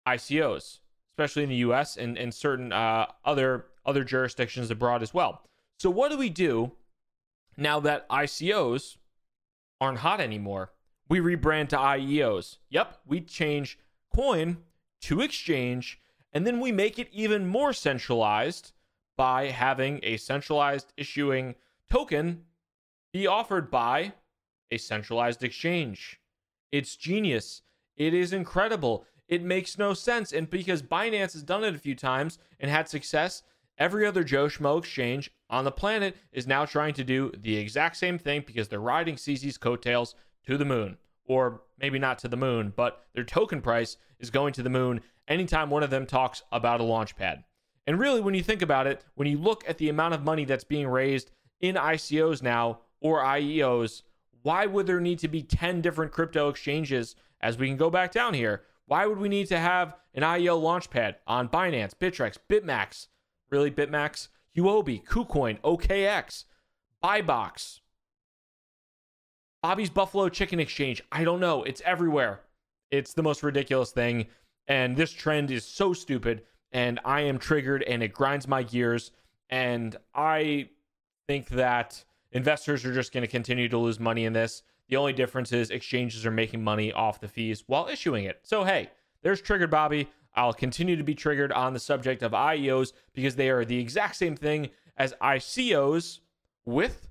ICOs, 0.07 0.79
especially 1.13 1.43
in 1.43 1.49
the 1.49 1.55
U.S. 1.57 1.97
and, 1.97 2.17
and 2.17 2.33
certain 2.33 2.71
uh, 2.71 3.07
other 3.23 3.65
other 3.85 4.03
jurisdictions 4.03 4.71
abroad 4.71 5.03
as 5.03 5.13
well. 5.13 5.41
So, 5.79 5.89
what 5.89 6.11
do 6.11 6.17
we 6.17 6.29
do 6.29 6.73
now 7.57 7.79
that 7.81 8.07
ICOs 8.09 8.97
aren't 9.79 9.99
hot 9.99 10.19
anymore? 10.19 10.71
We 11.07 11.19
rebrand 11.19 11.69
to 11.69 11.77
IEOs. 11.77 12.57
Yep, 12.69 12.99
we 13.05 13.21
change 13.21 13.77
coin 14.13 14.57
to 15.01 15.21
exchange, 15.21 15.99
and 16.33 16.47
then 16.47 16.59
we 16.59 16.71
make 16.71 16.97
it 16.97 17.09
even 17.11 17.47
more 17.47 17.73
centralized 17.73 18.71
by 19.15 19.47
having 19.47 19.99
a 20.03 20.17
centralized 20.17 20.93
issuing 20.97 21.55
token 21.89 22.43
be 23.13 23.27
offered 23.27 23.71
by 23.71 24.13
a 24.71 24.77
centralized 24.77 25.43
exchange. 25.43 26.19
It's 26.71 26.95
genius. 26.95 27.61
It 27.95 28.13
is 28.13 28.33
incredible. 28.33 29.05
It 29.27 29.41
makes 29.41 29.77
no 29.77 29.93
sense. 29.93 30.33
And 30.33 30.49
because 30.49 30.83
Binance 30.83 31.33
has 31.33 31.43
done 31.43 31.63
it 31.63 31.75
a 31.75 31.79
few 31.79 31.95
times 31.95 32.39
and 32.59 32.69
had 32.69 32.89
success, 32.89 33.43
every 33.77 34.05
other 34.05 34.23
Joe 34.23 34.47
Schmo 34.47 34.79
exchange 34.79 35.31
on 35.49 35.63
the 35.63 35.71
planet 35.71 36.17
is 36.33 36.47
now 36.47 36.65
trying 36.65 36.93
to 36.95 37.03
do 37.03 37.31
the 37.37 37.55
exact 37.55 37.95
same 37.97 38.17
thing 38.17 38.43
because 38.45 38.67
they're 38.67 38.79
riding 38.79 39.15
CZ's 39.15 39.57
coattails 39.57 40.15
to 40.47 40.57
the 40.57 40.65
moon. 40.65 40.97
Or 41.27 41.61
maybe 41.79 41.97
not 41.97 42.19
to 42.19 42.27
the 42.27 42.37
moon, 42.37 42.73
but 42.75 43.03
their 43.13 43.23
token 43.23 43.61
price 43.61 43.97
is 44.19 44.29
going 44.29 44.53
to 44.53 44.63
the 44.63 44.69
moon 44.69 45.01
anytime 45.27 45.69
one 45.69 45.83
of 45.83 45.89
them 45.89 46.05
talks 46.05 46.43
about 46.51 46.79
a 46.79 46.83
launch 46.83 47.15
pad. 47.15 47.43
And 47.87 47.99
really, 47.99 48.21
when 48.21 48.33
you 48.33 48.43
think 48.43 48.61
about 48.61 48.87
it, 48.87 49.03
when 49.15 49.27
you 49.27 49.37
look 49.37 49.63
at 49.67 49.77
the 49.77 49.89
amount 49.89 50.13
of 50.13 50.23
money 50.23 50.45
that's 50.45 50.63
being 50.63 50.87
raised 50.87 51.31
in 51.59 51.75
ICOs 51.75 52.41
now 52.41 52.79
or 52.99 53.23
IEOs, 53.23 54.03
why 54.41 54.65
would 54.65 54.87
there 54.87 54.99
need 54.99 55.19
to 55.19 55.27
be 55.27 55.41
10 55.41 55.81
different 55.81 56.11
crypto 56.11 56.49
exchanges 56.49 57.15
as 57.41 57.57
we 57.57 57.67
can 57.67 57.77
go 57.77 57.89
back 57.89 58.11
down 58.11 58.33
here? 58.33 58.63
Why 58.87 59.05
would 59.05 59.17
we 59.17 59.29
need 59.29 59.47
to 59.47 59.57
have 59.57 59.95
an 60.13 60.23
IEO 60.23 60.61
launchpad 60.61 61.15
on 61.25 61.49
Binance, 61.49 61.93
Bittrex, 61.95 62.37
BitMax, 62.49 63.07
really 63.49 63.71
BitMax, 63.71 64.27
Huobi, 64.55 65.03
KuCoin, 65.03 65.59
OKX, 65.61 66.45
Bibox, 67.03 67.79
Bobby's 69.65 69.89
Buffalo 69.89 70.29
Chicken 70.29 70.59
Exchange? 70.59 71.01
I 71.11 71.23
don't 71.23 71.39
know. 71.39 71.63
It's 71.63 71.81
everywhere. 71.83 72.41
It's 72.91 73.15
the 73.15 73.23
most 73.23 73.41
ridiculous 73.41 73.89
thing. 73.89 74.27
And 74.67 74.95
this 74.95 75.11
trend 75.11 75.49
is 75.49 75.65
so 75.65 75.91
stupid 75.91 76.43
and 76.71 76.99
I 77.03 77.21
am 77.21 77.39
triggered 77.39 77.81
and 77.81 78.03
it 78.03 78.13
grinds 78.13 78.47
my 78.47 78.61
gears. 78.61 79.09
And 79.49 79.97
I 80.13 80.69
think 81.27 81.49
that 81.49 82.03
investors 82.31 82.85
are 82.85 82.93
just 82.93 83.11
going 83.11 83.23
to 83.23 83.27
continue 83.27 83.67
to 83.67 83.77
lose 83.79 83.99
money 83.99 84.25
in 84.25 84.33
this. 84.33 84.61
The 84.87 84.97
only 84.97 85.13
difference 85.13 85.51
is 85.51 85.71
exchanges 85.71 86.27
are 86.27 86.31
making 86.31 86.63
money 86.63 86.93
off 86.93 87.19
the 87.19 87.27
fees 87.27 87.63
while 87.65 87.87
issuing 87.87 88.25
it. 88.25 88.41
So, 88.43 88.65
hey, 88.65 88.91
there's 89.23 89.41
Triggered 89.41 89.71
Bobby. 89.71 90.07
I'll 90.35 90.53
continue 90.53 90.95
to 90.95 91.03
be 91.03 91.15
triggered 91.15 91.51
on 91.51 91.73
the 91.73 91.79
subject 91.79 92.21
of 92.21 92.33
IEOs 92.33 92.93
because 93.15 93.35
they 93.35 93.49
are 93.49 93.65
the 93.65 93.79
exact 93.79 94.17
same 94.17 94.35
thing 94.35 94.69
as 94.95 95.15
ICOs 95.23 96.19
with 96.65 97.07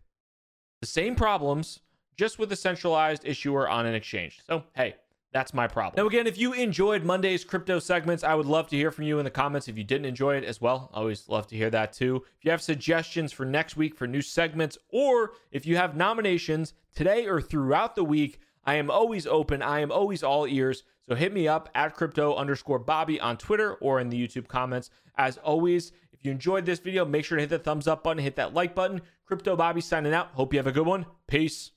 the 0.81 0.87
same 0.87 1.17
problems, 1.17 1.81
just 2.17 2.39
with 2.39 2.53
a 2.53 2.57
centralized 2.57 3.25
issuer 3.25 3.69
on 3.69 3.87
an 3.87 3.95
exchange. 3.95 4.41
So, 4.47 4.65
hey, 4.75 4.97
that's 5.35 5.53
my 5.53 5.67
problem. 5.67 6.01
Now, 6.01 6.09
again, 6.09 6.29
if 6.29 6.39
you 6.39 6.53
enjoyed 6.53 7.03
Monday's 7.03 7.45
crypto 7.45 7.81
segments, 7.81 8.23
I 8.23 8.35
would 8.35 8.47
love 8.47 8.69
to 8.69 8.77
hear 8.77 8.93
from 8.93 9.05
you 9.05 9.19
in 9.19 9.25
the 9.25 9.31
comments. 9.31 9.67
If 9.67 9.77
you 9.77 9.83
didn't 9.83 10.07
enjoy 10.07 10.37
it 10.37 10.45
as 10.45 10.61
well, 10.61 10.91
I 10.95 10.99
always 10.99 11.29
love 11.29 11.49
to 11.49 11.57
hear 11.57 11.71
that 11.71 11.93
too. 11.93 12.23
If 12.39 12.45
you 12.45 12.53
have 12.53 12.63
suggestions 12.63 13.33
for 13.33 13.45
next 13.45 13.77
week 13.77 13.97
for 13.97 14.07
new 14.07 14.23
segments, 14.23 14.79
or 14.91 15.33
if 15.51 15.67
you 15.67 15.77
have 15.77 15.97
nominations 15.97 16.75
today 16.95 17.27
or 17.27 17.41
throughout 17.41 17.97
the 17.97 18.05
week, 18.05 18.39
I 18.65 18.77
am 18.77 18.91
always 18.91 19.27
open. 19.27 19.61
I 19.61 19.81
am 19.81 19.91
always 19.91 20.23
all 20.23 20.47
ears. 20.47 20.85
So 21.09 21.17
hit 21.17 21.35
me 21.35 21.49
up 21.49 21.69
at 21.75 21.95
crypto 21.95 22.37
underscore 22.37 22.79
Bobby 22.79 23.21
on 23.21 23.37
Twitter 23.37 23.75
or 23.75 23.99
in 23.99 24.11
the 24.11 24.29
YouTube 24.29 24.47
comments. 24.47 24.91
As 25.19 25.37
always, 25.39 25.91
if 26.13 26.21
you 26.25 26.31
enjoyed 26.31 26.65
this 26.65 26.79
video, 26.79 27.05
make 27.05 27.25
sure 27.25 27.37
to 27.37 27.43
hit 27.43 27.51
the 27.51 27.59
thumbs 27.59 27.89
up 27.89 28.05
button, 28.05 28.23
hit 28.23 28.37
that 28.37 28.55
like 28.55 28.75
button. 28.75 29.03
Crypto 29.27 29.57
Bobby 29.57 29.81
signing 29.81 30.15
out. 30.15 30.29
Hope 30.35 30.53
you 30.53 30.61
have 30.61 30.69
a 30.69 30.73
good 30.73 30.87
one. 30.87 31.07
Peace. 31.27 31.73